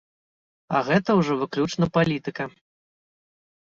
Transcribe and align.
А 0.77 0.81
гэта 0.87 1.09
ўжо 1.21 1.33
выключна 1.43 1.85
палітыка! 2.01 2.43